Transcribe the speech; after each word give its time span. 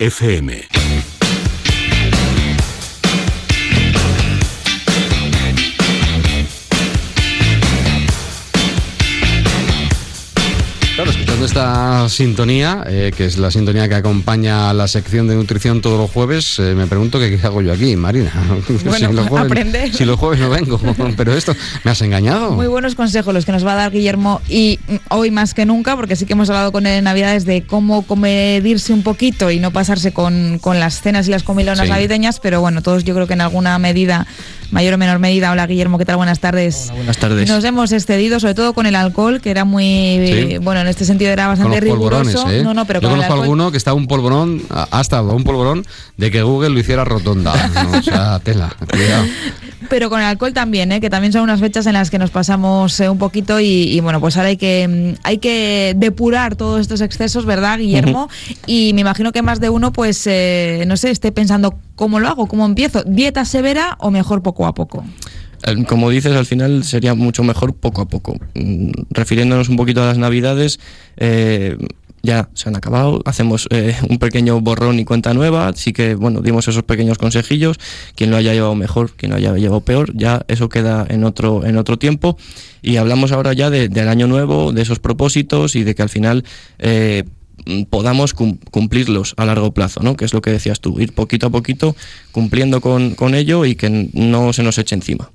FM. 0.00 0.87
Escuchando 11.38 11.46
esta 11.46 12.08
sintonía, 12.08 12.84
eh, 12.88 13.12
que 13.16 13.24
es 13.26 13.38
la 13.38 13.50
sintonía 13.50 13.88
que 13.88 13.94
acompaña 13.94 14.72
la 14.72 14.88
sección 14.88 15.28
de 15.28 15.36
nutrición 15.36 15.80
todos 15.80 15.98
los 15.98 16.10
jueves, 16.10 16.58
eh, 16.58 16.74
me 16.74 16.86
pregunto 16.86 17.18
qué 17.18 17.38
hago 17.42 17.62
yo 17.62 17.72
aquí, 17.72 17.94
Marina. 17.96 18.32
Bueno, 18.84 19.08
si, 19.08 19.12
los 19.14 19.28
jueves, 19.28 19.46
aprender. 19.46 19.94
si 19.94 20.04
los 20.04 20.18
jueves 20.18 20.40
no 20.40 20.50
vengo, 20.50 20.80
pero 21.16 21.34
esto, 21.34 21.54
me 21.84 21.90
has 21.92 22.00
engañado. 22.02 22.52
Muy 22.52 22.66
buenos 22.66 22.94
consejos 22.94 23.32
los 23.32 23.44
que 23.44 23.52
nos 23.52 23.64
va 23.64 23.72
a 23.74 23.76
dar 23.76 23.92
Guillermo 23.92 24.40
y 24.48 24.80
mm, 24.88 24.96
hoy 25.10 25.30
más 25.30 25.54
que 25.54 25.64
nunca, 25.64 25.96
porque 25.96 26.16
sí 26.16 26.26
que 26.26 26.32
hemos 26.32 26.48
hablado 26.50 26.72
con 26.72 26.86
él 26.86 26.98
en 26.98 27.04
Navidades 27.04 27.44
de 27.44 27.62
cómo 27.62 28.02
comedirse 28.02 28.92
un 28.92 29.02
poquito 29.02 29.50
y 29.50 29.60
no 29.60 29.70
pasarse 29.70 30.12
con, 30.12 30.58
con 30.58 30.80
las 30.80 31.00
cenas 31.02 31.28
y 31.28 31.30
las 31.30 31.42
comilonas 31.44 31.86
Sí. 31.86 31.90
navideñas, 31.90 32.40
pero 32.40 32.60
bueno, 32.60 32.82
todos 32.82 33.04
yo 33.04 33.14
creo 33.14 33.26
que 33.28 33.34
en 33.34 33.42
alguna 33.42 33.78
medida, 33.78 34.26
mayor 34.70 34.94
o 34.94 34.98
menor 34.98 35.18
medida. 35.18 35.50
Hola 35.52 35.66
Guillermo, 35.66 35.98
¿qué 35.98 36.04
tal? 36.04 36.16
Buenas 36.16 36.40
tardes. 36.40 36.84
Hola, 36.86 36.94
buenas 36.96 37.18
tardes. 37.18 37.48
Nos 37.48 37.64
hemos 37.64 37.92
excedido, 37.92 38.38
sobre 38.40 38.54
todo 38.54 38.72
con 38.74 38.86
el 38.86 38.94
alcohol, 38.94 39.40
que 39.40 39.50
era 39.50 39.64
muy, 39.64 39.84
Sí. 40.50 40.58
bueno, 40.58 40.80
en 40.80 40.88
este 40.88 41.04
sentido 41.04 41.30
era 41.30 41.44
con 41.46 41.52
bastante 41.56 41.80
los 41.80 41.90
polvorones, 41.90 42.34
riguroso. 42.34 42.50
¿eh? 42.54 42.62
No, 42.62 42.74
no, 42.74 42.84
pero 42.84 43.00
Yo 43.00 43.08
con 43.08 43.16
conozco 43.16 43.32
alcohol- 43.34 43.42
alguno 43.44 43.70
que 43.70 43.76
estaba 43.78 43.94
un 43.96 44.06
polvorón, 44.06 44.62
ha 44.70 44.88
ha 44.90 45.00
estado 45.00 45.34
un 45.34 45.44
polvorón 45.44 45.84
de 46.16 46.30
que 46.30 46.42
Google 46.42 46.70
lo 46.70 46.78
hiciera 46.80 47.04
rotonda. 47.04 47.52
¿no? 47.92 47.98
O 47.98 48.02
sea, 48.02 48.38
tela, 48.40 48.74
cuidado. 48.90 49.24
Pero 49.88 50.10
con 50.10 50.20
el 50.20 50.26
alcohol 50.26 50.52
también, 50.52 50.92
¿eh? 50.92 51.00
que 51.00 51.08
también 51.08 51.32
son 51.32 51.42
unas 51.42 51.60
fechas 51.60 51.86
en 51.86 51.94
las 51.94 52.10
que 52.10 52.18
nos 52.18 52.30
pasamos 52.30 52.98
eh, 53.00 53.08
un 53.08 53.16
poquito 53.16 53.60
y, 53.60 53.64
y, 53.66 54.00
bueno, 54.00 54.20
pues 54.20 54.36
ahora 54.36 54.48
hay 54.50 54.56
que 54.58 54.86
mm, 55.16 55.20
hay 55.22 55.38
que 55.38 55.94
depurar 55.96 56.56
todos 56.56 56.80
estos 56.80 57.00
excesos, 57.00 57.46
¿verdad, 57.46 57.78
Guillermo? 57.78 58.28
Y 58.66 58.92
me 58.94 59.00
imagino 59.00 59.32
que 59.32 59.40
más 59.40 59.60
de 59.60 59.70
uno, 59.70 59.92
pues, 59.92 60.22
eh, 60.26 60.84
no 60.86 60.96
sé, 60.98 61.10
esté 61.10 61.32
pensando 61.32 61.78
cómo 61.98 62.20
lo 62.20 62.28
hago, 62.28 62.46
cómo 62.46 62.64
empiezo, 62.64 63.02
dieta 63.04 63.44
severa 63.44 63.96
o 64.00 64.10
mejor 64.10 64.40
poco 64.42 64.66
a 64.66 64.72
poco. 64.72 65.04
Como 65.88 66.08
dices, 66.08 66.34
al 66.36 66.46
final 66.46 66.84
sería 66.84 67.14
mucho 67.14 67.42
mejor 67.42 67.74
poco 67.74 68.00
a 68.00 68.06
poco. 68.08 68.38
Mm, 68.54 68.92
Refiriéndonos 69.10 69.68
un 69.68 69.76
poquito 69.76 70.02
a 70.02 70.06
las 70.06 70.16
navidades, 70.16 70.78
eh, 71.16 71.76
ya 72.22 72.48
se 72.54 72.68
han 72.68 72.76
acabado, 72.76 73.22
hacemos 73.26 73.66
eh, 73.70 73.96
un 74.08 74.18
pequeño 74.18 74.60
borrón 74.60 74.98
y 75.00 75.04
cuenta 75.04 75.34
nueva, 75.34 75.68
así 75.68 75.92
que 75.92 76.14
bueno, 76.14 76.40
dimos 76.42 76.66
esos 76.68 76.82
pequeños 76.84 77.18
consejillos, 77.18 77.78
quien 78.14 78.30
lo 78.30 78.36
haya 78.36 78.52
llevado 78.54 78.74
mejor, 78.76 79.12
quien 79.16 79.30
lo 79.30 79.36
haya 79.36 79.52
llevado 79.54 79.80
peor, 79.80 80.12
ya 80.14 80.42
eso 80.48 80.68
queda 80.68 81.04
en 81.08 81.24
otro, 81.24 81.64
en 81.66 81.76
otro 81.76 81.96
tiempo 81.98 82.36
y 82.82 82.96
hablamos 82.96 83.32
ahora 83.32 83.52
ya 83.52 83.70
de- 83.70 83.88
del 83.88 84.08
año 84.08 84.26
nuevo, 84.28 84.72
de 84.72 84.82
esos 84.82 84.98
propósitos 85.00 85.74
y 85.76 85.82
de 85.84 85.94
que 85.94 86.02
al 86.02 86.08
final 86.08 86.44
eh, 86.78 87.24
podamos 87.90 88.34
cum- 88.34 88.58
cumplirlos 88.70 89.34
a 89.36 89.44
largo 89.44 89.72
plazo, 89.72 90.00
¿no? 90.02 90.16
que 90.16 90.24
es 90.24 90.32
lo 90.34 90.40
que 90.42 90.50
decías 90.50 90.80
tú, 90.80 91.00
ir 91.00 91.12
poquito 91.12 91.46
a 91.46 91.50
poquito 91.50 91.94
cumpliendo 92.32 92.80
con, 92.80 93.14
con 93.14 93.34
ello 93.34 93.64
y 93.64 93.74
que 93.74 94.08
no 94.12 94.52
se 94.52 94.62
nos 94.62 94.78
eche 94.78 94.94
encima. 94.94 95.30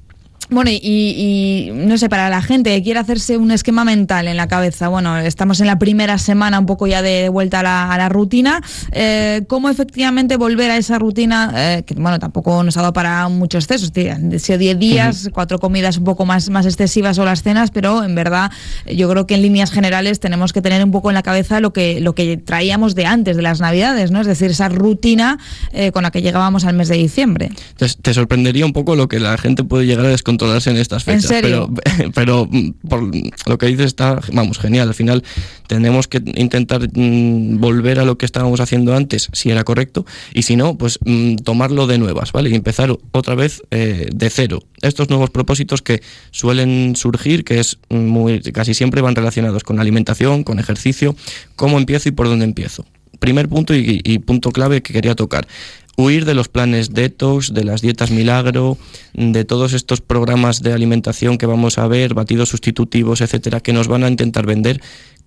Bueno, 0.50 0.72
y, 0.72 0.80
y, 0.84 1.72
no 1.74 1.98
sé, 1.98 2.10
para 2.10 2.30
la 2.30 2.42
gente 2.42 2.70
que 2.72 2.84
quiere 2.84 3.00
hacerse 3.00 3.38
un 3.38 3.52
esquema 3.52 3.86
mental 3.86 4.28
en 4.28 4.38
la 4.38 4.48
cabeza, 4.48 4.88
bueno, 4.88 5.18
estamos 5.18 5.60
en 5.62 5.68
la 5.68 5.80
primera 5.80 6.18
semana 6.18 6.60
un 6.60 6.66
poco 6.66 6.88
ya 6.88 7.02
de 7.02 7.30
vuelta 7.30 7.62
a 7.62 7.64
la, 7.64 7.92
a 7.92 7.98
la 7.98 8.10
rutina, 8.10 8.62
eh, 8.92 9.44
¿cómo 9.48 9.70
efectivamente 9.70 10.38
volver 10.38 10.72
a 10.72 10.78
esa 10.78 11.00
rutina, 11.00 11.52
eh, 11.56 11.84
que 11.86 11.96
bueno, 11.96 12.20
tampoco 12.20 12.64
nos 12.64 12.78
ha 12.78 12.82
dado 12.82 12.94
para 12.94 13.28
muchos 13.30 13.66
excesos, 13.66 13.92
han 14.12 14.40
sido 14.40 14.58
10 14.58 14.80
días, 14.80 15.30
cuatro 15.34 15.60
comidas 15.60 15.98
un 15.98 16.04
poco 16.04 16.26
más, 16.26 16.50
más 16.50 16.66
excesivas 16.66 17.18
o 17.20 17.26
las 17.26 17.44
cenas, 17.44 17.72
pero 17.72 18.04
en 18.04 18.16
verdad 18.16 18.52
yo 18.86 19.10
creo 19.10 19.26
que 19.28 19.36
en 19.36 19.42
líneas 19.42 19.72
generales 19.72 20.20
tenemos 20.20 20.54
que 20.54 20.62
tener 20.62 20.84
un 20.84 20.92
poco 20.92 21.10
en 21.10 21.16
la 21.16 21.24
cabeza 21.24 21.60
lo 21.60 21.74
que, 21.74 22.00
lo 22.02 22.16
que 22.16 22.38
traíamos 22.38 22.96
de 22.96 23.06
antes 23.06 23.36
de 23.36 23.42
las 23.42 23.60
navidades, 23.60 24.12
¿no? 24.12 24.22
Es 24.22 24.28
decir, 24.28 24.52
esa 24.52 24.70
rutina 24.70 25.40
eh, 25.72 25.92
con 25.92 26.04
la 26.04 26.12
que 26.12 26.22
llegábamos 26.22 26.66
al 26.66 26.76
mes 26.76 26.88
de 26.88 26.98
diciembre. 26.98 27.52
Te, 27.78 27.88
te 27.88 28.14
sorprendería 28.14 28.66
un 28.66 28.74
poco 28.74 28.96
lo 28.96 29.08
que 29.08 29.20
la 29.20 29.38
gente 29.38 29.64
puede 29.64 29.86
llegar 29.86 30.06
a 30.06 30.12
descontrolarse 30.34 30.70
en 30.72 30.78
estas 30.78 31.08
¿En 31.08 31.22
fechas. 31.22 31.30
serio? 31.30 31.70
Pero, 31.74 32.12
pero 32.16 32.48
mm, 32.50 32.72
por 32.88 33.12
lo 33.48 33.58
que 33.58 33.68
dices 33.68 33.88
está, 33.88 34.20
vamos, 34.32 34.60
genial. 34.60 34.88
Al 34.88 34.94
final 34.94 35.24
tenemos 35.68 36.08
que 36.08 36.22
intentar 36.36 36.82
mm, 36.94 37.60
volver 37.60 38.00
a 38.00 38.06
lo 38.06 38.18
que 38.18 38.26
estábamos 38.26 38.60
haciendo 38.60 38.96
antes, 38.96 39.30
si 39.34 39.50
era 39.50 39.64
correcto, 39.64 40.06
y 40.34 40.44
si 40.44 40.56
no, 40.56 40.78
pues 40.78 41.00
mm, 41.06 41.38
tomarlo 41.38 41.88
de 41.88 41.98
nuevas, 41.98 42.32
¿vale? 42.32 42.50
Y 42.50 42.56
empezar 42.56 42.96
otra 43.12 43.36
vez 43.36 43.62
eh, 43.72 44.08
de 44.14 44.30
cero. 44.30 44.60
Estos 44.82 45.10
nuevos 45.10 45.30
propósitos 45.30 45.82
que 45.82 46.02
suelen 46.32 46.96
surgir, 46.96 47.44
que 47.44 47.60
es 47.60 47.78
muy, 47.90 48.42
casi 48.42 48.74
siempre 48.74 49.02
van 49.02 49.16
relacionados 49.16 49.64
con 49.64 49.80
alimentación, 49.80 50.44
con 50.44 50.60
ejercicio, 50.60 51.16
cómo 51.56 51.78
empiezo 51.78 52.10
y 52.10 52.12
por 52.12 52.28
dónde 52.28 52.46
empiezo. 52.46 52.86
Primer 53.20 53.48
punto 53.48 53.74
y, 53.74 54.02
y 54.04 54.20
punto 54.20 54.52
clave 54.52 54.82
que 54.82 54.92
quería 54.92 55.16
tocar. 55.16 55.48
Huir 55.96 56.26
de 56.26 56.34
los 56.34 56.48
planes 56.48 56.94
detox, 56.94 57.54
de 57.54 57.64
las 57.64 57.82
dietas 57.82 58.10
milagro, 58.10 58.78
de 59.14 59.46
todos 59.46 59.74
estos 59.74 60.02
programas 60.02 60.62
de 60.64 60.74
alimentación 60.74 61.38
que 61.38 61.46
vamos 61.46 61.78
a 61.78 61.88
ver, 61.88 62.14
batidos 62.14 62.50
sustitutivos, 62.50 63.22
etcétera, 63.22 63.60
que 63.60 63.74
nos 63.74 63.88
van 63.88 64.04
a 64.04 64.08
intentar 64.08 64.46
vender 64.46 64.82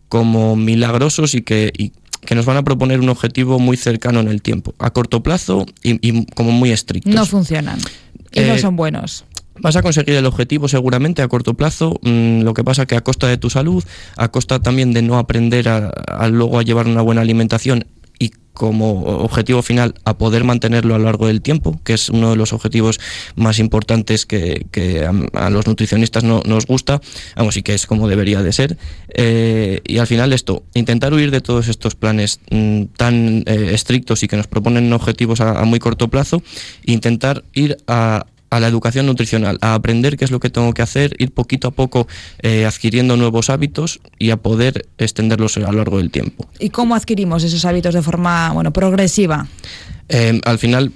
como 0.08 0.56
milagrosos 0.56 1.34
y 1.34 1.42
que, 1.42 1.72
y 1.76 1.92
que 2.24 2.34
nos 2.34 2.46
van 2.46 2.56
a 2.56 2.64
proponer 2.64 3.00
un 3.00 3.08
objetivo 3.08 3.58
muy 3.58 3.76
cercano 3.76 4.20
en 4.20 4.28
el 4.28 4.42
tiempo, 4.42 4.74
a 4.78 4.90
corto 4.92 5.22
plazo 5.22 5.66
y, 5.82 5.98
y 6.06 6.26
como 6.34 6.50
muy 6.50 6.72
estrictos. 6.72 7.14
No 7.14 7.26
funcionan 7.26 7.78
y 8.32 8.40
no 8.40 8.54
Eh, 8.54 8.58
son 8.58 8.74
buenos. 8.76 9.24
Vas 9.58 9.74
a 9.76 9.82
conseguir 9.82 10.16
el 10.16 10.26
objetivo 10.26 10.68
seguramente 10.68 11.22
a 11.22 11.28
corto 11.28 11.54
plazo, 11.54 11.98
mm, 12.02 12.42
lo 12.42 12.52
que 12.52 12.62
pasa 12.62 12.84
que 12.84 12.94
a 12.94 13.00
costa 13.00 13.26
de 13.26 13.38
tu 13.38 13.48
salud, 13.48 13.82
a 14.16 14.28
costa 14.28 14.58
también 14.60 14.92
de 14.92 15.00
no 15.00 15.16
aprender 15.16 15.68
a, 15.68 15.88
a 15.88 16.28
luego 16.28 16.58
a 16.58 16.62
llevar 16.62 16.86
una 16.86 17.00
buena 17.00 17.22
alimentación 17.22 17.86
como 18.56 19.02
objetivo 19.02 19.60
final 19.60 19.94
a 20.04 20.16
poder 20.16 20.42
mantenerlo 20.42 20.94
a 20.94 20.98
lo 20.98 21.04
largo 21.04 21.26
del 21.26 21.42
tiempo, 21.42 21.78
que 21.84 21.92
es 21.92 22.08
uno 22.08 22.30
de 22.30 22.36
los 22.36 22.54
objetivos 22.54 22.98
más 23.34 23.58
importantes 23.58 24.24
que, 24.24 25.06
a, 25.34 25.50
los 25.50 25.66
nutricionistas 25.66 26.24
no, 26.24 26.42
nos 26.46 26.66
gusta, 26.66 27.02
vamos, 27.36 27.58
y 27.58 27.62
que 27.62 27.74
es 27.74 27.86
como 27.86 28.08
debería 28.08 28.42
de 28.42 28.52
ser. 28.54 28.78
Eh, 29.08 29.82
y 29.84 29.98
al 29.98 30.06
final 30.06 30.32
esto, 30.32 30.64
intentar 30.72 31.12
huir 31.12 31.30
de 31.30 31.42
todos 31.42 31.68
estos 31.68 31.94
planes 31.94 32.40
mm, 32.50 32.84
tan 32.96 33.44
eh, 33.46 33.72
estrictos 33.74 34.22
y 34.22 34.28
que 34.28 34.38
nos 34.38 34.46
proponen 34.46 34.90
objetivos 34.94 35.42
a, 35.42 35.62
muy 35.64 35.78
corto 35.78 36.08
plazo, 36.08 36.42
intentar 36.86 37.44
ir 37.52 37.76
a, 37.86 38.24
a 38.50 38.60
la 38.60 38.68
educación 38.68 39.06
nutricional, 39.06 39.58
a 39.60 39.74
aprender 39.74 40.16
qué 40.16 40.24
es 40.24 40.30
lo 40.30 40.40
que 40.40 40.50
tengo 40.50 40.72
que 40.72 40.82
hacer, 40.82 41.14
ir 41.18 41.32
poquito 41.32 41.68
a 41.68 41.70
poco 41.70 42.06
eh, 42.42 42.64
adquiriendo 42.64 43.16
nuevos 43.16 43.50
hábitos 43.50 44.00
y 44.18 44.30
a 44.30 44.36
poder 44.36 44.86
extenderlos 44.98 45.56
a 45.56 45.60
lo 45.60 45.72
largo 45.72 45.98
del 45.98 46.10
tiempo. 46.10 46.48
¿Y 46.58 46.70
cómo 46.70 46.94
adquirimos 46.94 47.42
esos 47.44 47.64
hábitos 47.64 47.94
de 47.94 48.02
forma 48.02 48.52
bueno 48.52 48.72
progresiva? 48.72 49.46
Eh, 50.08 50.40
al 50.44 50.58
final 50.58 50.92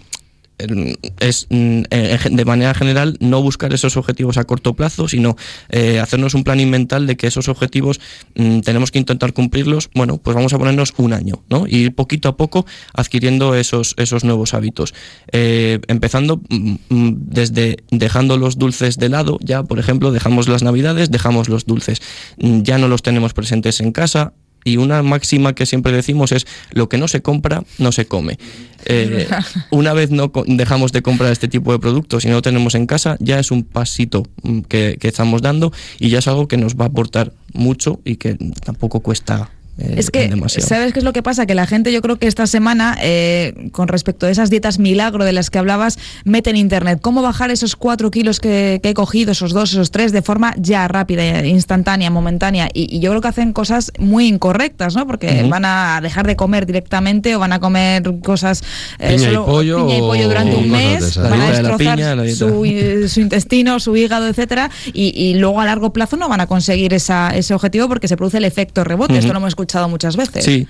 es 1.20 1.46
mm, 1.50 1.82
eh, 1.90 2.18
de 2.30 2.44
manera 2.44 2.74
general 2.74 3.16
no 3.20 3.42
buscar 3.42 3.72
esos 3.72 3.96
objetivos 3.96 4.38
a 4.38 4.44
corto 4.44 4.74
plazo, 4.74 5.08
sino 5.08 5.36
eh, 5.68 6.00
hacernos 6.00 6.34
un 6.34 6.44
planning 6.44 6.70
mental 6.70 7.06
de 7.06 7.16
que 7.16 7.26
esos 7.26 7.48
objetivos 7.48 8.00
mm, 8.34 8.60
tenemos 8.60 8.90
que 8.90 8.98
intentar 8.98 9.32
cumplirlos. 9.32 9.90
Bueno, 9.94 10.18
pues 10.18 10.34
vamos 10.34 10.52
a 10.52 10.58
ponernos 10.58 10.92
un 10.96 11.12
año, 11.12 11.42
¿no? 11.48 11.66
Y 11.66 11.76
ir 11.76 11.94
poquito 11.94 12.28
a 12.28 12.36
poco 12.36 12.66
adquiriendo 12.94 13.54
esos, 13.54 13.94
esos 13.96 14.24
nuevos 14.24 14.54
hábitos. 14.54 14.94
Eh, 15.32 15.80
empezando 15.88 16.40
mm, 16.48 16.74
mm, 16.88 17.14
desde 17.18 17.78
dejando 17.90 18.36
los 18.36 18.58
dulces 18.58 18.98
de 18.98 19.08
lado, 19.08 19.38
ya 19.42 19.62
por 19.62 19.78
ejemplo, 19.78 20.12
dejamos 20.12 20.48
las 20.48 20.62
navidades, 20.62 21.10
dejamos 21.10 21.48
los 21.48 21.66
dulces, 21.66 22.00
Mm, 22.38 22.62
ya 22.62 22.78
no 22.78 22.88
los 22.88 23.02
tenemos 23.02 23.32
presentes 23.32 23.80
en 23.80 23.92
casa, 23.92 24.32
y 24.64 24.76
una 24.76 25.02
máxima 25.02 25.54
que 25.54 25.66
siempre 25.66 25.92
decimos 25.92 26.32
es 26.32 26.46
lo 26.72 26.88
que 26.88 26.98
no 26.98 27.08
se 27.08 27.22
compra 27.22 27.64
no 27.78 27.92
se 27.92 28.06
come. 28.06 28.38
Eh, 28.86 29.28
una 29.70 29.92
vez 29.92 30.10
no 30.10 30.32
dejamos 30.46 30.92
de 30.92 31.02
comprar 31.02 31.32
este 31.32 31.48
tipo 31.48 31.72
de 31.72 31.78
productos 31.78 32.24
y 32.24 32.28
no 32.28 32.34
lo 32.34 32.42
tenemos 32.42 32.74
en 32.74 32.86
casa, 32.86 33.16
ya 33.20 33.38
es 33.38 33.50
un 33.50 33.64
pasito 33.64 34.24
mm, 34.42 34.60
que, 34.60 34.96
que 34.98 35.08
estamos 35.08 35.42
dando 35.42 35.72
y 35.98 36.08
ya 36.10 36.18
es 36.18 36.28
algo 36.28 36.48
que 36.48 36.56
nos 36.56 36.76
va 36.76 36.84
a 36.84 36.88
aportar 36.88 37.32
mucho 37.52 38.00
y 38.04 38.16
que 38.16 38.36
tampoco 38.64 39.00
cuesta 39.00 39.50
eh, 39.80 39.94
Es 39.96 40.10
que, 40.10 40.28
demasiado. 40.28 40.68
¿sabes 40.68 40.92
qué 40.92 40.98
es 41.00 41.04
lo 41.04 41.12
que 41.12 41.22
pasa? 41.22 41.46
Que 41.46 41.54
la 41.54 41.66
gente, 41.66 41.92
yo 41.92 42.00
creo 42.02 42.16
que 42.16 42.26
esta 42.26 42.46
semana, 42.46 42.96
eh, 43.02 43.68
con 43.72 43.88
respecto 43.88 44.26
a 44.26 44.30
esas 44.30 44.50
dietas 44.50 44.78
milagro 44.78 45.24
de 45.24 45.32
las 45.32 45.50
que 45.50 45.58
hablabas, 45.58 45.98
mete 46.24 46.50
en 46.50 46.56
internet 46.56 47.00
cómo 47.00 47.22
bajar 47.22 47.50
esos 47.50 47.76
cuatro 47.76 48.10
kilos 48.10 48.40
que, 48.40 48.80
que 48.82 48.90
he 48.90 48.94
cogido, 48.94 49.32
esos 49.32 49.52
dos, 49.52 49.72
esos 49.72 49.90
tres, 49.90 50.12
de 50.12 50.22
forma 50.22 50.54
ya 50.58 50.86
rápida, 50.88 51.44
instantánea, 51.46 52.10
momentánea. 52.10 52.68
Y, 52.74 52.94
y 52.94 53.00
yo 53.00 53.10
creo 53.10 53.20
que 53.22 53.28
hacen 53.28 53.52
cosas 53.52 53.92
muy 53.98 54.26
incorrectas, 54.26 54.94
¿no? 54.96 55.06
Porque 55.06 55.46
van 55.48 55.64
a 55.64 56.00
dejar 56.02 56.26
de 56.26 56.36
comer 56.36 56.66
directamente 56.66 57.34
o 57.36 57.38
van 57.38 57.52
a 57.52 57.60
comer 57.60 58.02
cosas. 58.22 58.62
eh, 58.98 59.16
Piña 59.16 59.32
y 59.32 59.36
pollo 59.36 59.86
piña 59.86 59.96
y 59.96 60.00
pollo 60.00 60.28
durante 60.28 60.56
un 60.56 60.70
mes, 60.70 61.16
van 61.16 61.32
a 61.32 61.46
de 61.46 61.62
la 61.62 61.68
destrozar 61.68 61.96
piña, 61.96 62.34
su, 62.34 62.64
eh, 62.64 63.08
su 63.08 63.20
intestino, 63.20 63.80
su 63.80 63.96
hígado, 63.96 64.26
etcétera, 64.28 64.70
y, 64.92 65.12
y 65.16 65.34
luego 65.34 65.60
a 65.60 65.64
largo 65.64 65.92
plazo 65.92 66.16
no 66.16 66.28
van 66.28 66.40
a 66.40 66.46
conseguir 66.46 66.92
esa, 66.94 67.30
ese 67.34 67.54
objetivo 67.54 67.88
porque 67.88 68.08
se 68.08 68.16
produce 68.16 68.38
el 68.38 68.44
efecto 68.44 68.84
rebote. 68.84 69.14
Esto 69.14 69.26
Ujú. 69.26 69.32
lo 69.34 69.38
hemos 69.38 69.48
escuchado 69.48 69.69
escuchado 69.70 69.88
muchas 69.88 70.16
veces. 70.16 70.44
Sí, 70.44 70.66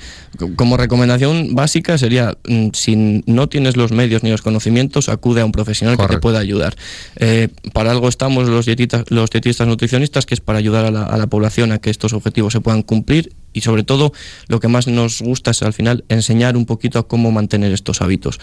como 0.56 0.76
recomendación 0.76 1.54
básica 1.54 1.96
sería, 1.96 2.36
mm, 2.46 2.68
si 2.74 3.22
no 3.26 3.48
tienes 3.48 3.76
los 3.76 3.92
medios 3.92 4.22
ni 4.22 4.30
los 4.30 4.42
conocimientos, 4.42 5.08
acude 5.08 5.40
a 5.40 5.44
un 5.44 5.52
profesional 5.52 5.96
que 5.96 6.06
te 6.06 6.18
pueda 6.18 6.38
ayudar. 6.38 6.76
Eh, 7.16 7.48
para 7.72 7.90
algo 7.90 8.08
estamos 8.08 8.48
los 8.48 8.66
dietistas, 8.66 9.04
los 9.08 9.30
dietistas 9.30 9.66
nutricionistas, 9.66 10.26
que 10.26 10.34
es 10.34 10.40
para 10.40 10.58
ayudar 10.58 10.84
a 10.84 10.90
la, 10.90 11.04
a 11.04 11.16
la 11.16 11.26
población 11.26 11.72
a 11.72 11.78
que 11.78 11.90
estos 11.90 12.12
objetivos 12.12 12.52
se 12.52 12.60
puedan 12.60 12.82
cumplir 12.82 13.32
y 13.52 13.62
sobre 13.62 13.82
todo 13.82 14.12
lo 14.48 14.60
que 14.60 14.68
más 14.68 14.86
nos 14.86 15.22
gusta 15.22 15.50
es 15.50 15.62
al 15.62 15.72
final 15.72 16.04
enseñar 16.08 16.56
un 16.56 16.66
poquito 16.66 16.98
a 16.98 17.08
cómo 17.08 17.32
mantener 17.32 17.72
estos 17.72 18.02
hábitos. 18.02 18.38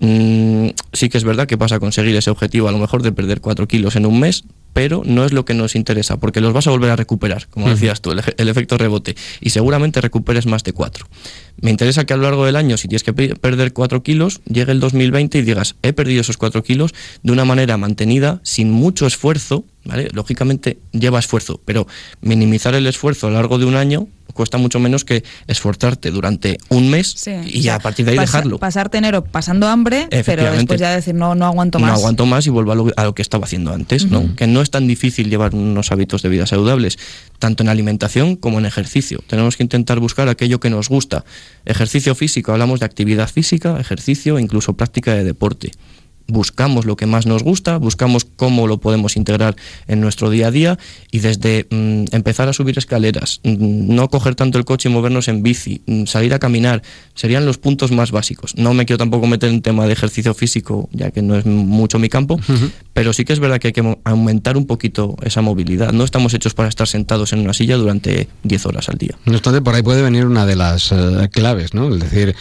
Mm, 0.00 0.70
sí 0.92 1.08
que 1.08 1.18
es 1.18 1.24
verdad 1.24 1.46
que 1.46 1.54
vas 1.54 1.70
a 1.70 1.78
conseguir 1.78 2.16
ese 2.16 2.30
objetivo 2.30 2.68
a 2.68 2.72
lo 2.72 2.78
mejor 2.78 3.02
de 3.02 3.12
perder 3.12 3.40
4 3.40 3.68
kilos 3.68 3.94
en 3.94 4.06
un 4.06 4.18
mes, 4.18 4.44
pero 4.72 5.02
no 5.04 5.24
es 5.24 5.32
lo 5.32 5.44
que 5.44 5.54
nos 5.54 5.74
interesa, 5.74 6.18
porque 6.18 6.40
los 6.40 6.52
vas 6.52 6.66
a 6.66 6.70
volver 6.70 6.90
a 6.90 6.96
recuperar, 6.96 7.46
como 7.48 7.68
decías 7.68 8.00
tú, 8.00 8.12
el, 8.12 8.48
efecto 8.48 8.78
rebote, 8.78 9.16
y 9.40 9.50
seguramente 9.50 10.00
recuperes 10.00 10.46
más 10.46 10.64
de 10.64 10.72
4. 10.72 11.06
Me 11.60 11.70
interesa 11.70 12.04
que 12.04 12.14
a 12.14 12.16
lo 12.16 12.22
largo 12.22 12.46
del 12.46 12.56
año, 12.56 12.76
si 12.76 12.88
tienes 12.88 13.02
que 13.02 13.12
perder 13.12 13.72
4 13.72 14.02
kilos, 14.02 14.40
llegue 14.46 14.72
el 14.72 14.80
2020 14.80 15.38
y 15.38 15.42
digas, 15.42 15.76
he 15.82 15.92
perdido 15.92 16.22
esos 16.22 16.36
4 16.36 16.62
kilos 16.62 16.94
de 17.22 17.32
una 17.32 17.44
manera 17.44 17.76
mantenida, 17.76 18.40
sin 18.42 18.70
mucho 18.70 19.06
esfuerzo, 19.06 19.64
¿vale? 19.84 20.08
Lógicamente 20.12 20.78
lleva 20.92 21.18
esfuerzo, 21.18 21.60
pero 21.64 21.86
minimizar 22.20 22.74
el 22.74 22.86
esfuerzo 22.86 23.26
a 23.26 23.30
lo 23.30 23.36
largo 23.36 23.58
de 23.58 23.66
un 23.66 23.76
año 23.76 24.08
cuesta 24.32 24.58
mucho 24.58 24.78
menos 24.78 25.04
que 25.04 25.24
esforzarte 25.46 26.10
durante 26.10 26.58
un 26.68 26.90
mes 26.90 27.26
y 27.46 27.68
a 27.68 27.78
partir 27.78 28.06
de 28.06 28.12
ahí 28.12 28.18
dejarlo. 28.18 28.58
Pasarte 28.58 28.98
enero 28.98 29.24
pasando 29.24 29.68
hambre, 29.68 30.08
pero 30.24 30.50
después 30.52 30.80
ya 30.80 30.94
decir 30.94 31.14
no, 31.14 31.34
no 31.34 31.46
aguanto 31.46 31.78
más. 31.78 31.90
No 31.90 31.96
aguanto 31.96 32.26
más 32.26 32.46
y 32.46 32.50
vuelvo 32.50 32.72
a 32.96 33.04
lo, 33.04 33.14
que 33.14 33.22
estaba 33.22 33.44
haciendo 33.44 33.72
antes, 33.72 34.06
¿no? 34.06 34.34
Que 34.36 34.46
no 34.46 34.62
es 34.62 34.70
tan 34.70 34.86
difícil 34.86 35.30
llevar 35.30 35.54
unos 35.54 35.92
hábitos 35.92 36.22
de 36.22 36.28
vida 36.28 36.46
saludables, 36.46 36.98
tanto 37.38 37.62
en 37.62 37.68
alimentación 37.68 38.36
como 38.36 38.58
en 38.58 38.66
ejercicio. 38.66 39.20
Tenemos 39.26 39.56
que 39.56 39.62
intentar 39.62 40.00
buscar 40.00 40.28
aquello 40.28 40.60
que 40.60 40.70
nos 40.70 40.88
gusta. 40.88 41.24
Ejercicio 41.64 42.14
físico, 42.14 42.52
hablamos 42.52 42.80
de 42.80 42.86
actividad 42.86 43.28
física, 43.28 43.78
ejercicio, 43.78 44.38
incluso 44.38 44.74
práctica 44.74 45.14
de 45.14 45.24
deporte 45.24 45.72
buscamos 46.26 46.86
lo 46.86 46.96
que 46.96 47.06
más 47.06 47.26
nos 47.26 47.42
gusta, 47.42 47.76
buscamos 47.76 48.24
cómo 48.24 48.66
lo 48.66 48.78
podemos 48.78 49.16
integrar 49.16 49.56
en 49.86 50.00
nuestro 50.00 50.30
día 50.30 50.48
a 50.48 50.50
día 50.50 50.78
y 51.10 51.20
desde 51.20 51.66
mm, 51.70 52.04
empezar 52.12 52.48
a 52.48 52.52
subir 52.52 52.78
escaleras, 52.78 53.40
mm, 53.44 53.94
no 53.94 54.08
coger 54.08 54.34
tanto 54.34 54.58
el 54.58 54.64
coche 54.64 54.88
y 54.88 54.92
movernos 54.92 55.28
en 55.28 55.42
bici, 55.42 55.82
mm, 55.86 56.04
salir 56.06 56.34
a 56.34 56.38
caminar, 56.38 56.82
serían 57.14 57.46
los 57.46 57.58
puntos 57.58 57.92
más 57.92 58.10
básicos. 58.10 58.54
No 58.56 58.74
me 58.74 58.86
quiero 58.86 58.98
tampoco 58.98 59.26
meter 59.26 59.50
en 59.50 59.62
tema 59.62 59.86
de 59.86 59.92
ejercicio 59.92 60.34
físico, 60.34 60.88
ya 60.92 61.10
que 61.10 61.22
no 61.22 61.36
es 61.36 61.46
mucho 61.46 61.98
mi 61.98 62.08
campo, 62.08 62.38
pero 62.92 63.12
sí 63.12 63.24
que 63.24 63.32
es 63.32 63.40
verdad 63.40 63.58
que 63.58 63.68
hay 63.68 63.72
que 63.72 63.98
aumentar 64.04 64.56
un 64.56 64.66
poquito 64.66 65.16
esa 65.22 65.40
movilidad. 65.42 65.92
No 65.92 66.04
estamos 66.04 66.34
hechos 66.34 66.54
para 66.54 66.68
estar 66.68 66.88
sentados 66.88 67.32
en 67.32 67.40
una 67.40 67.52
silla 67.52 67.76
durante 67.76 68.28
10 68.44 68.66
horas 68.66 68.88
al 68.88 68.98
día. 68.98 69.16
No 69.26 69.34
obstante, 69.34 69.60
por 69.60 69.74
ahí 69.74 69.82
puede 69.82 70.02
venir 70.02 70.26
una 70.26 70.46
de 70.46 70.56
las 70.56 70.92
eh, 70.92 71.28
claves, 71.30 71.74
¿no? 71.74 71.94
Es 71.94 72.00
decir, 72.00 72.34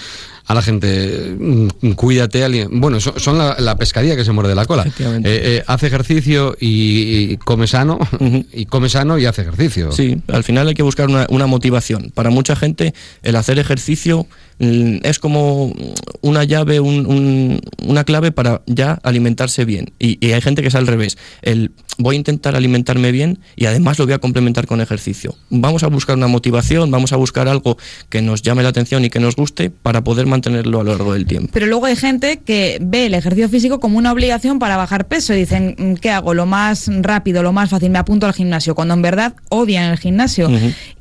a 0.46 0.54
la 0.54 0.62
gente, 0.62 1.36
mm, 1.38 1.92
cuídate, 1.92 2.68
bueno, 2.72 3.00
son, 3.00 3.38
la, 3.38 3.76
pescadilla 3.78 4.16
que 4.16 4.26
se 4.26 4.32
muerde 4.32 4.56
la 4.56 4.66
cola. 4.66 4.86
Eh, 4.86 5.22
eh, 5.24 5.64
hace 5.68 5.88
ejercicio 5.88 6.56
y, 6.60 7.38
come 7.38 7.68
sano, 7.68 8.00
y 8.54 8.66
come 8.66 8.90
sano 8.90 9.18
y 9.18 9.26
hace 9.26 9.42
ejercicio. 9.42 9.92
Sí, 9.92 10.22
al 10.28 10.44
final 10.44 10.68
hay 10.68 10.74
que 10.74 10.84
buscar 10.84 11.10
una, 11.10 11.28
una 11.30 11.48
motivación. 11.48 12.12
Para 12.14 12.30
mucha 12.30 12.56
gente 12.56 12.94
el 13.24 13.36
hacer 13.36 13.60
ejercicio 13.60 14.28
Mm, 14.62 15.00
es 15.02 15.18
como 15.18 15.74
una 16.22 16.44
llave, 16.44 16.80
una 16.80 18.04
clave 18.04 18.32
para 18.32 18.62
ya 18.68 19.00
alimentarse 19.02 19.66
bien. 19.66 19.92
Y, 19.98 20.24
hay 20.32 20.40
gente 20.40 20.62
que 20.62 20.68
es 20.68 20.76
al 20.76 20.86
revés. 20.86 21.18
El 21.42 21.72
voy 21.98 22.16
a 22.16 22.20
intentar 22.20 22.56
alimentarme 22.56 23.12
bien 23.12 23.40
y 23.56 23.66
además 23.66 23.98
lo 23.98 24.06
voy 24.06 24.14
a 24.14 24.20
complementar 24.20 24.68
con 24.68 24.80
ejercicio. 24.80 25.36
Vamos 25.50 25.84
a 25.84 25.88
buscar 25.88 26.16
una 26.16 26.28
motivación, 26.28 26.92
vamos 26.92 27.12
a 27.12 27.16
buscar 27.16 27.48
algo 27.48 27.78
que 28.10 28.22
nos 28.22 28.44
llame 28.44 28.62
la 28.62 28.70
atención 28.70 29.04
y 29.04 29.10
que 29.10 29.20
nos 29.20 29.36
guste 29.36 29.72
para 29.72 30.04
poder 30.04 30.28
mantenerlo 30.32 30.80
a 30.80 30.84
lo 30.84 30.92
largo 30.92 31.14
del 31.14 31.28
tiempo. 31.28 31.50
Pero 31.54 31.68
luego 31.68 31.86
hay 31.86 31.96
gente 31.96 32.40
que 32.44 32.80
ve 32.82 33.06
el 33.06 33.14
ejercicio 33.14 33.50
físico 33.50 33.80
como 33.80 33.98
una 33.98 34.12
obligación 34.12 34.58
para 34.58 34.78
bajar 34.78 35.08
peso 35.08 35.34
y 35.34 35.38
dicen, 35.38 35.76
mm, 35.78 35.94
¿qué 35.96 36.10
hago? 36.10 36.34
Lo 36.34 36.48
más 36.48 36.90
rápido, 37.02 37.44
lo 37.44 37.54
más 37.54 37.70
fácil, 37.70 37.92
me 37.92 38.00
apunto 38.00 38.26
al 38.26 38.34
gimnasio, 38.34 38.74
cuando 38.74 38.96
en 38.96 39.02
verdad 39.02 39.36
odian 39.50 39.92
el 39.92 39.98
gimnasio. 39.98 40.50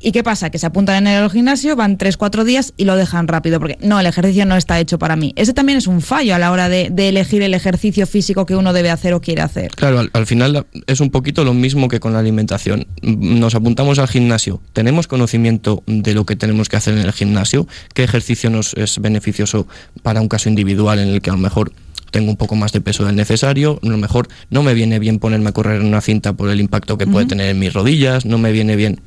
¿Y 0.01 0.13
qué 0.13 0.23
pasa? 0.23 0.51
Que 0.51 0.59
se 0.59 0.67
apuntan 0.67 1.07
en 1.07 1.15
el 1.15 1.31
gimnasio, 1.31 1.77
van 1.77 1.97
3-4 1.97 2.45
días 2.45 2.75
y 2.77 2.85
lo 2.85 2.97
dejan 2.97 3.29
rápido 3.29 3.59
porque 3.61 3.79
no, 3.81 4.01
el 4.01 4.07
ejercicio 4.07 4.45
no 4.45 4.57
está 4.57 4.79
hecho 4.81 4.99
para 4.99 5.17
mí. 5.17 5.33
Ese 5.37 5.55
también 5.55 5.79
es 5.79 5.87
un 5.87 6.01
fallo 6.01 6.35
a 6.35 6.39
la 6.39 6.51
hora 6.53 6.69
de, 6.69 6.91
elegir 7.01 7.43
el 7.43 7.55
ejercicio 7.55 8.07
físico 8.07 8.47
que 8.47 8.55
uno 8.55 8.73
debe 8.73 8.91
hacer 8.91 9.15
o 9.15 9.21
quiere 9.21 9.43
hacer. 9.43 9.71
Claro, 9.73 10.07
al, 10.13 10.27
final 10.27 10.67
es 10.87 11.01
un 11.01 11.11
poquito 11.11 11.45
lo 11.45 11.55
mismo 11.55 11.89
que 11.89 11.99
con 11.99 12.13
la 12.13 12.19
alimentación. 12.19 12.87
Nos 13.03 13.55
apuntamos 13.55 13.99
al 13.99 14.09
gimnasio, 14.09 14.61
tenemos 14.73 15.07
conocimiento 15.07 15.83
de 15.87 16.15
lo 16.15 16.27
que 16.27 16.37
tenemos 16.37 16.69
que 16.69 16.77
hacer 16.77 16.95
en 16.95 17.01
el 17.01 17.13
gimnasio, 17.13 17.67
qué 17.95 18.05
ejercicio 18.05 18.51
nos 18.51 18.75
es 18.75 18.99
beneficioso 18.99 19.20
para 20.03 20.21
un 20.21 20.29
caso 20.29 20.49
individual 20.49 20.99
en 20.99 21.09
el 21.09 21.23
que 21.23 21.31
a 21.31 21.35
lo 21.35 21.39
mejor 21.39 21.73
tengo 22.11 22.31
un 22.31 22.37
poco 22.37 22.57
más 22.57 22.73
de 22.73 22.81
peso 22.81 23.05
del 23.05 23.17
necesario, 23.17 23.79
a 23.83 23.87
lo 23.87 23.97
mejor 23.97 24.29
no 24.51 24.63
me 24.63 24.75
viene 24.75 24.99
bien 24.99 25.19
ponerme 25.19 25.51
a 25.51 25.53
correr 25.53 25.81
en 25.81 25.87
una 25.87 26.01
cinta 26.01 26.33
por 26.33 26.51
el 26.51 26.61
impacto 26.61 26.99
que 26.99 27.07
puede 27.07 27.27
tener 27.27 27.51
en 27.51 27.59
mis 27.59 27.73
rodillas, 27.73 28.27
no 28.27 28.39
me 28.39 28.51
viene 28.53 28.77
bien 28.77 29.01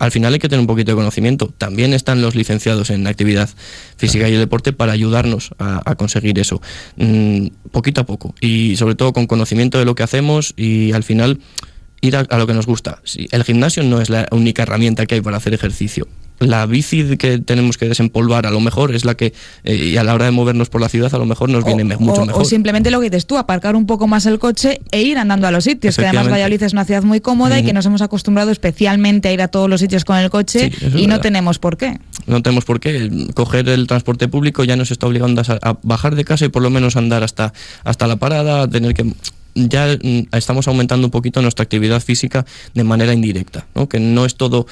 al 0.00 0.10
final 0.10 0.32
hay 0.32 0.38
que 0.38 0.48
tener 0.48 0.60
un 0.60 0.66
poquito 0.66 0.92
de 0.92 0.96
conocimiento. 0.96 1.52
También 1.58 1.92
están 1.92 2.22
los 2.22 2.34
licenciados 2.34 2.88
en 2.88 3.06
actividad 3.06 3.50
física 3.98 4.30
y 4.30 4.32
el 4.32 4.40
deporte 4.40 4.72
para 4.72 4.92
ayudarnos 4.92 5.50
a, 5.58 5.94
conseguir 5.94 6.38
eso, 6.38 6.62
mm, 6.96 7.48
poquito 7.70 8.00
a 8.00 8.06
poco 8.06 8.34
y 8.40 8.76
sobre 8.76 8.94
todo 8.94 9.12
con 9.12 9.26
conocimiento 9.26 9.78
de 9.78 9.84
lo 9.84 9.94
que 9.94 10.02
hacemos 10.02 10.54
y 10.56 10.92
al 10.92 11.04
final 11.04 11.40
ir 12.00 12.16
a, 12.16 12.38
lo 12.38 12.46
que 12.46 12.54
nos 12.54 12.64
gusta. 12.64 13.02
el 13.30 13.44
gimnasio 13.44 13.82
no 13.82 14.00
es 14.00 14.08
la 14.08 14.26
única 14.30 14.62
herramienta 14.62 15.04
que 15.04 15.16
hay 15.16 15.20
para 15.20 15.36
hacer 15.36 15.52
ejercicio 15.52 16.08
la 16.40 16.66
bici 16.66 17.16
que 17.16 17.38
tenemos 17.38 17.78
que 17.78 17.88
desempolvar 17.88 18.46
a 18.46 18.50
lo 18.50 18.60
mejor 18.60 18.94
es 18.94 19.04
la 19.04 19.14
que, 19.14 19.32
eh, 19.64 19.74
y 19.74 19.96
a 19.96 20.04
la 20.04 20.14
hora 20.14 20.24
de 20.24 20.30
movernos 20.30 20.70
por 20.70 20.80
la 20.80 20.88
ciudad 20.88 21.14
a 21.14 21.18
lo 21.18 21.26
mejor 21.26 21.50
nos 21.50 21.64
viene 21.64 21.84
mucho 21.84 22.24
mejor. 22.24 22.42
O 22.42 22.44
simplemente 22.44 22.90
lo 22.90 23.00
que 23.00 23.10
dices 23.10 23.26
tú, 23.26 23.36
aparcar 23.36 23.76
un 23.76 23.86
poco 23.86 24.06
más 24.06 24.26
el 24.26 24.38
coche 24.38 24.80
e 24.90 25.02
ir 25.02 25.18
andando 25.18 25.46
a 25.46 25.50
los 25.50 25.64
sitios, 25.64 25.96
que 25.96 26.06
además 26.06 26.30
Valladolid 26.30 26.62
es 26.62 26.72
una 26.72 26.84
ciudad 26.84 27.02
muy 27.02 27.20
cómoda 27.20 27.58
y 27.58 27.64
que 27.64 27.72
nos 27.72 27.86
hemos 27.86 28.02
acostumbrado 28.02 28.50
especialmente 28.50 29.28
a 29.28 29.32
ir 29.32 29.42
a 29.42 29.48
todos 29.48 29.68
los 29.68 29.80
sitios 29.80 30.04
con 30.04 30.16
el 30.16 30.30
coche 30.30 30.72
y 30.96 31.06
no 31.06 31.20
tenemos 31.20 31.58
por 31.58 31.76
qué. 31.76 31.98
No 32.26 32.42
tenemos 32.42 32.64
por 32.64 32.80
qué. 32.80 33.10
Coger 33.34 33.68
el 33.68 33.86
transporte 33.86 34.28
público 34.28 34.64
ya 34.64 34.76
nos 34.76 34.90
está 34.90 35.06
obligando 35.06 35.42
a, 35.42 35.78
bajar 35.82 36.14
de 36.14 36.24
casa 36.24 36.46
y 36.46 36.48
por 36.48 36.62
lo 36.62 36.70
menos 36.70 36.96
andar 36.96 37.22
hasta, 37.22 37.52
hasta 37.84 38.06
la 38.06 38.16
parada, 38.16 38.68
tener 38.68 38.94
que 38.94 39.12
ya 39.54 39.96
mm, 40.02 40.28
estamos 40.32 40.68
aumentando 40.68 41.06
un 41.06 41.10
poquito 41.10 41.42
nuestra 41.42 41.62
actividad 41.62 42.00
física 42.00 42.44
de 42.74 42.84
manera 42.84 43.12
indirecta, 43.12 43.66
¿no? 43.74 43.88
que 43.88 44.00
no 44.00 44.24
es 44.24 44.36
todo, 44.36 44.66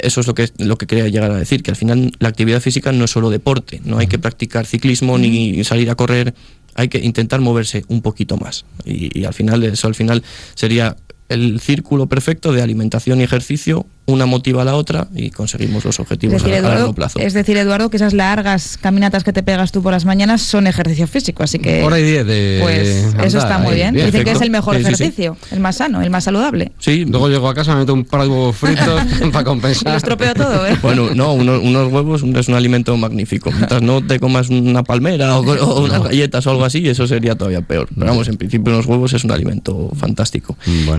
eso 0.00 0.20
es 0.20 0.26
lo 0.26 0.34
que, 0.34 0.50
lo 0.58 0.76
que 0.76 0.86
quería 0.86 1.08
llegar 1.08 1.30
a 1.30 1.36
decir, 1.36 1.62
que 1.62 1.70
al 1.70 1.76
final 1.76 2.12
la 2.18 2.28
actividad 2.28 2.60
física 2.60 2.92
no 2.92 3.04
es 3.04 3.10
solo 3.10 3.30
deporte, 3.30 3.80
no 3.84 3.98
hay 3.98 4.06
que 4.06 4.18
practicar 4.18 4.66
ciclismo 4.66 5.18
ni 5.18 5.62
salir 5.64 5.90
a 5.90 5.94
correr, 5.94 6.34
hay 6.74 6.88
que 6.88 6.98
intentar 6.98 7.40
moverse 7.40 7.84
un 7.88 8.02
poquito 8.02 8.36
más. 8.36 8.64
Y, 8.84 9.18
y 9.18 9.24
al 9.24 9.34
final 9.34 9.62
eso 9.62 9.86
al 9.86 9.94
final 9.94 10.22
sería 10.54 10.96
el 11.28 11.60
círculo 11.60 12.06
perfecto 12.06 12.52
de 12.52 12.62
alimentación 12.62 13.20
y 13.20 13.24
ejercicio 13.24 13.86
una 14.06 14.26
motiva 14.26 14.62
a 14.62 14.64
la 14.64 14.74
otra 14.74 15.08
y 15.14 15.30
conseguimos 15.30 15.84
los 15.84 15.98
objetivos 16.00 16.42
a, 16.44 16.48
largo 16.48 16.94
plazo. 16.94 17.18
Es 17.18 17.32
decir, 17.32 17.56
Eduardo, 17.56 17.90
que 17.90 17.96
esas 17.96 18.12
largas 18.12 18.76
caminatas 18.76 19.24
que 19.24 19.32
te 19.32 19.42
pegas 19.42 19.72
tú 19.72 19.82
por 19.82 19.92
las 19.92 20.04
mañanas 20.04 20.42
son 20.42 20.66
ejercicio 20.66 21.06
físico, 21.06 21.42
así 21.42 21.58
que... 21.58 21.82
Hora 21.82 21.98
y 21.98 22.02
diez 22.02 22.26
de... 22.26 22.58
Pues 22.62 23.14
eso 23.24 23.38
está 23.38 23.58
muy 23.58 23.74
bien. 23.74 23.94
Dicen 23.94 24.24
que 24.24 24.32
es 24.32 24.40
el 24.40 24.50
mejor 24.50 24.76
ejercicio, 24.76 25.36
el 25.50 25.60
más 25.60 25.76
sano, 25.76 26.02
el 26.02 26.10
más 26.10 26.24
saludable. 26.24 26.72
Sí. 26.78 27.04
Luego 27.04 27.28
llego 27.28 27.48
a 27.48 27.54
casa, 27.54 27.74
me 27.74 27.80
meto 27.80 27.94
un 27.94 28.04
par 28.04 28.22
de 28.22 28.28
huevos 28.28 28.56
fritos 28.56 29.00
para 29.32 29.44
compensar. 29.44 29.88
Y 29.88 29.90
lo 29.90 29.96
estropeo 29.96 30.34
todo, 30.34 30.66
¿eh? 30.66 30.76
Bueno, 30.82 31.14
no, 31.14 31.32
unos, 31.32 31.92
huevos 31.92 32.22
es 32.22 32.48
un 32.48 32.54
alimento 32.54 32.96
magnífico. 32.96 33.50
Mientras 33.52 33.82
no 33.82 34.04
te 34.04 34.18
comas 34.20 34.50
una 34.50 34.82
palmera 34.82 35.38
o, 35.38 35.84
unas 35.84 36.02
galletas 36.02 36.46
o 36.46 36.50
algo 36.50 36.64
así, 36.64 36.88
eso 36.88 37.06
sería 37.06 37.36
todavía 37.36 37.62
peor. 37.62 37.88
Pero 37.94 38.06
vamos, 38.06 38.28
en 38.28 38.36
principio 38.36 38.72
unos 38.72 38.86
huevos 38.86 39.12
es 39.12 39.24
un 39.24 39.30
alimento 39.30 39.90
fantástico. 39.96 40.56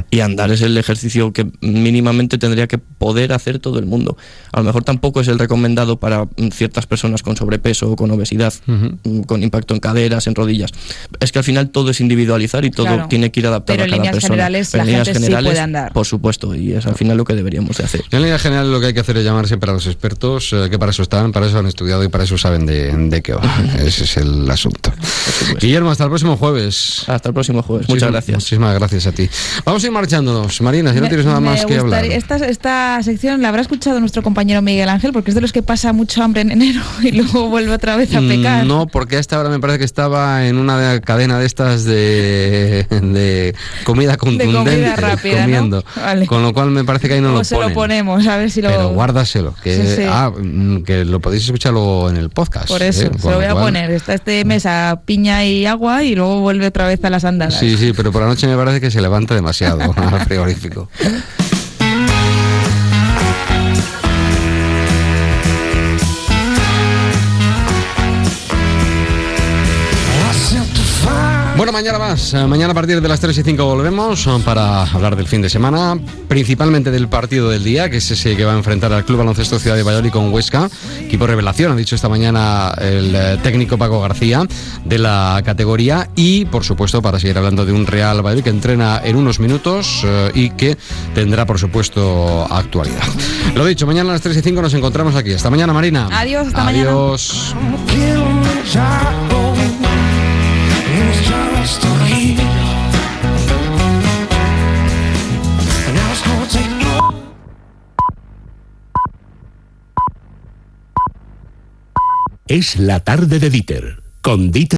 Y 0.10 0.20
andar 0.22 0.52
es 0.52 0.62
el 0.62 0.78
ejercicio 0.78 1.34
que 1.34 1.48
mínimamente 1.62 2.38
tendría 2.38 2.68
que 2.68 2.78
poder 2.98 3.34
hacer 3.34 3.60
todo 3.60 3.80
el 3.80 3.86
mundo. 3.86 4.18
A 4.52 4.60
lo 4.60 4.66
mejor 4.66 4.84
tampoco 4.84 5.22
es 5.22 5.28
el 5.28 5.40
recomendado 5.40 6.00
para 6.00 6.26
mm, 6.26 6.50
ciertas 6.52 6.88
personas 6.88 7.24
con 7.24 7.36
sobrepeso 7.36 7.92
o 7.92 7.96
con 7.96 8.12
obesidad, 8.12 8.54
mm, 8.66 9.22
con 9.22 9.44
impacto 9.44 9.74
en 9.74 9.80
caderas, 9.80 10.28
en 10.28 10.36
rodillas. 10.36 10.72
Es 11.20 11.32
que 11.32 11.40
al 11.40 11.46
final 11.46 11.70
todo 11.70 11.92
es 11.92 12.00
individualizar 12.00 12.66
y 12.66 12.72
todo 12.72 13.08
tiene 13.08 13.32
que 13.32 13.40
ir 13.42 13.48
adaptado 13.48 13.80
a 13.80 13.86
cada 13.86 13.98
líneas 13.98 14.14
persona. 14.14 14.34
Generales, 14.36 14.70
Pero 14.72 14.84
en 14.84 14.88
líneas 14.88 15.08
generales, 15.10 15.52
puede 15.52 15.60
andar. 15.60 15.94
por 15.94 16.06
supuesto, 16.06 16.56
y 16.56 16.74
es 16.74 16.86
al 16.86 16.96
final 16.96 17.18
lo 17.18 17.26
que 17.26 17.34
deberíamos 17.36 17.78
de 17.78 17.84
hacer. 17.84 18.04
En 18.12 18.22
líneas 18.22 18.42
generales 18.42 18.72
lo 18.72 18.80
que 18.80 18.88
hay 18.88 18.94
que 18.94 19.00
hacer 19.00 19.18
es 19.18 19.26
llamar 19.26 19.48
siempre 19.48 19.70
a 19.72 19.74
los 19.74 19.86
expertos, 19.88 20.54
eh, 20.54 20.68
que 20.70 20.80
para 20.80 20.92
eso 20.92 21.04
están, 21.04 21.32
para 21.32 21.48
eso 21.48 21.60
han 21.60 21.68
estudiado 21.68 22.04
y 22.04 22.08
para 22.08 22.24
eso 22.24 22.38
saben 22.38 22.66
de, 22.66 22.92
de 22.96 23.22
qué 23.22 23.34
va. 23.34 23.44
Ese 23.80 24.06
es 24.06 24.18
el 24.18 24.50
asunto. 24.50 24.94
Guillermo, 25.60 25.92
hasta 25.92 26.06
el 26.06 26.10
próximo 26.10 26.38
jueves. 26.38 27.04
Hasta 27.08 27.30
el 27.30 27.34
próximo 27.34 27.62
jueves. 27.62 27.90
Muchas 27.90 28.12
gracias. 28.12 28.38
Muchísimas 28.38 28.76
gracias 28.76 29.08
a 29.08 29.12
ti. 29.12 29.30
Vamos 29.66 29.84
a 29.84 29.88
ir 29.88 29.92
marchándonos. 29.92 30.62
Marina, 30.62 30.94
si 30.94 31.02
no 31.02 31.08
tienes 31.08 31.26
nada 31.26 31.40
más 31.40 31.66
que 31.66 31.78
hablar. 31.78 32.06
Esta, 32.06 32.36
esta 32.38 32.85
sección 33.02 33.42
la 33.42 33.50
habrá 33.50 33.62
escuchado 33.62 34.00
nuestro 34.00 34.24
compañero 34.24 34.62
Miguel 34.62 34.90
Ángel, 34.90 35.12
porque 35.14 35.32
es 35.32 35.36
de 35.36 35.42
los 35.42 35.54
que 35.54 35.62
pasa 35.62 35.94
mucho 35.94 36.24
hambre 36.24 36.42
en 36.42 36.52
enero 36.52 36.82
y 37.02 37.12
luego 37.12 37.50
vuelve 37.50 37.74
otra 37.74 37.96
vez 37.96 38.14
a 38.16 38.22
mm, 38.22 38.28
pecar. 38.28 38.66
No, 38.66 38.88
porque 38.88 39.18
a 39.18 39.20
esta 39.20 39.40
hora 39.40 39.50
me 39.50 39.60
parece 39.60 39.80
que 39.80 39.86
estaba 39.86 40.48
en 40.48 40.58
una 40.58 41.00
cadena 41.02 41.40
de 41.40 41.46
estas 41.46 41.84
de, 41.84 42.86
de 42.90 43.56
comida 43.84 44.18
contundente. 44.18 44.72
De 44.72 44.76
comida 44.76 44.96
rápida, 44.96 45.42
comiendo. 45.42 45.84
Con 46.28 46.42
lo 46.42 46.54
cual 46.54 46.72
me 46.72 46.84
parece 46.84 47.08
que 47.08 47.16
ahí 47.16 47.22
no 47.22 47.32
lo 47.32 47.44
se 47.44 47.58
lo 47.58 47.74
ponemos, 47.74 48.26
a 48.28 48.38
ver 48.38 48.52
si 48.52 48.62
lo... 48.62 48.70
Pero 48.70 48.90
guárdaselo, 48.90 49.56
que, 49.64 50.08
Ah, 50.10 50.32
mm, 50.36 50.84
que 50.84 51.06
lo 51.06 51.20
podéis 51.20 51.46
escucharlo 51.46 52.10
en 52.10 52.18
el 52.18 52.30
podcast. 52.30 52.68
Por 52.68 52.82
eso, 52.82 53.08
¿eh? 53.08 53.12
se 53.18 53.30
lo 53.30 53.36
voy 53.38 53.46
a 53.46 53.54
poner. 53.54 53.92
Está 53.92 54.14
este 54.14 54.46
mes 54.46 54.66
a 54.66 55.02
piña 55.06 55.46
y 55.46 55.66
agua 55.66 56.04
y 56.04 56.16
luego 56.16 56.42
vuelve 56.42 56.68
otra 56.68 56.88
vez 56.88 57.04
a 57.04 57.10
las 57.10 57.26
andadas. 57.26 57.60
Sí, 57.60 57.78
sí, 57.78 57.94
pero 57.96 58.12
por 58.12 58.22
la 58.22 58.28
noche 58.28 58.48
me 58.48 58.56
parece 58.56 58.82
que 58.82 58.92
se 58.92 59.02
levanta 59.02 59.36
demasiado 59.36 59.82
al 59.96 60.20
frigorífico. 60.26 60.90
Mañana 71.76 72.00
más. 72.00 72.34
Eh, 72.34 72.48
mañana 72.48 72.72
a 72.72 72.74
partir 72.74 73.02
de 73.02 73.08
las 73.10 73.20
3 73.20 73.38
y 73.38 73.44
5 73.44 73.66
volvemos 73.66 74.28
eh, 74.28 74.30
para 74.46 74.84
hablar 74.84 75.18
del 75.18 75.28
fin 75.28 75.42
de 75.42 75.50
semana, 75.50 76.00
principalmente 76.30 76.90
del 76.90 77.10
partido 77.10 77.50
del 77.50 77.66
día, 77.66 77.90
que 77.90 77.98
es 77.98 78.10
ese 78.10 78.38
que 78.38 78.46
va 78.46 78.54
a 78.54 78.56
enfrentar 78.56 78.94
al 78.94 79.04
Club 79.04 79.18
Baloncesto 79.18 79.60
Ciudad 79.60 79.76
de 79.76 79.84
Valladolid 79.84 80.12
con 80.12 80.32
Huesca. 80.32 80.70
Equipo 81.02 81.28
revelación, 81.28 81.74
ha 81.74 81.76
dicho 81.76 81.96
esta 81.96 82.08
mañana 82.08 82.74
el 82.80 83.14
eh, 83.14 83.38
técnico 83.44 83.78
Paco 83.78 84.00
García 84.00 84.48
de 84.86 84.98
la 84.98 85.42
categoría. 85.44 86.10
Y, 86.16 86.46
por 86.46 86.64
supuesto, 86.64 87.02
para 87.02 87.20
seguir 87.20 87.38
hablando 87.38 87.66
de 87.66 87.74
un 87.74 87.86
Real 87.86 88.26
Valladolid 88.26 88.46
que 88.46 88.52
entrena 88.52 89.02
en 89.04 89.18
unos 89.18 89.42
minutos 89.42 90.06
y 90.34 90.52
que 90.52 90.78
tendrá, 91.14 91.46
por 91.46 91.60
supuesto, 91.60 92.48
actualidad. 92.50 93.04
Lo 93.54 93.66
dicho, 93.66 93.86
mañana 93.86 94.12
a 94.12 94.14
las 94.14 94.22
3 94.22 94.38
y 94.38 94.42
5 94.42 94.62
nos 94.62 94.74
encontramos 94.74 95.14
aquí. 95.16 95.34
Hasta 95.34 95.50
mañana, 95.50 95.74
Marina. 95.74 96.08
Adiós, 96.10 96.48
hasta 96.48 96.68
Adiós. 96.70 97.54
Es 112.48 112.78
la 112.78 113.00
tarde 113.00 113.40
de 113.40 113.50
Dieter, 113.50 114.04
con 114.22 114.52
Dieter 114.52 114.78